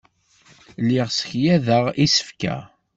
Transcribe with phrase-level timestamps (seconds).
[0.81, 2.55] Lliɣ ssekyadeɣ isefka.